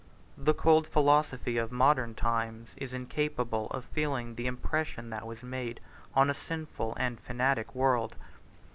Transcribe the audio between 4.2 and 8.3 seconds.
the impression that was made on a sinful and fanatic world.